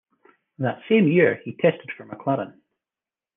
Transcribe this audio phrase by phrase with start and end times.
[0.57, 2.53] That same year he tested for McLaren.